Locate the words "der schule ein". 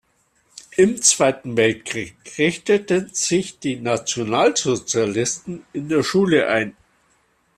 5.89-6.75